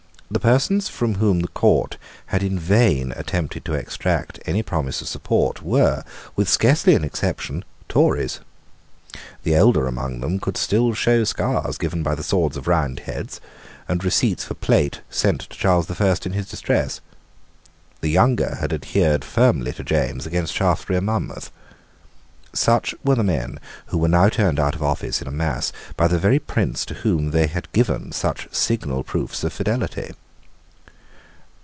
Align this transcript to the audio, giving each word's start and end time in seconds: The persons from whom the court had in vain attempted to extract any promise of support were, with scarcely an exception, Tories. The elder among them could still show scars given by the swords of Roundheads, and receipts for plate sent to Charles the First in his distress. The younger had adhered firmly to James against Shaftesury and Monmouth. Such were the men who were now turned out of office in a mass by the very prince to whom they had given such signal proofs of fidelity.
The 0.33 0.39
persons 0.39 0.87
from 0.87 1.15
whom 1.15 1.41
the 1.41 1.49
court 1.49 1.97
had 2.27 2.41
in 2.41 2.57
vain 2.57 3.11
attempted 3.17 3.65
to 3.65 3.73
extract 3.73 4.39
any 4.45 4.63
promise 4.63 5.01
of 5.01 5.09
support 5.09 5.61
were, 5.61 6.05
with 6.37 6.47
scarcely 6.47 6.95
an 6.95 7.03
exception, 7.03 7.65
Tories. 7.89 8.39
The 9.43 9.55
elder 9.55 9.87
among 9.87 10.21
them 10.21 10.39
could 10.39 10.55
still 10.55 10.93
show 10.93 11.25
scars 11.25 11.77
given 11.77 12.01
by 12.01 12.15
the 12.15 12.23
swords 12.23 12.55
of 12.55 12.65
Roundheads, 12.69 13.41
and 13.89 14.05
receipts 14.05 14.45
for 14.45 14.53
plate 14.53 15.01
sent 15.09 15.41
to 15.41 15.57
Charles 15.57 15.87
the 15.87 15.95
First 15.95 16.25
in 16.25 16.31
his 16.31 16.47
distress. 16.47 17.01
The 17.99 18.07
younger 18.09 18.55
had 18.55 18.71
adhered 18.71 19.25
firmly 19.25 19.73
to 19.73 19.83
James 19.83 20.25
against 20.25 20.53
Shaftesury 20.55 20.95
and 20.95 21.07
Monmouth. 21.07 21.51
Such 22.53 22.93
were 23.03 23.15
the 23.15 23.23
men 23.23 23.59
who 23.87 23.97
were 23.97 24.09
now 24.09 24.27
turned 24.29 24.59
out 24.59 24.75
of 24.75 24.83
office 24.83 25.21
in 25.21 25.27
a 25.27 25.31
mass 25.31 25.71
by 25.97 26.07
the 26.09 26.19
very 26.19 26.39
prince 26.39 26.85
to 26.85 26.95
whom 26.95 27.31
they 27.31 27.47
had 27.47 27.71
given 27.73 28.11
such 28.11 28.53
signal 28.53 29.03
proofs 29.03 29.43
of 29.45 29.53
fidelity. 29.53 30.11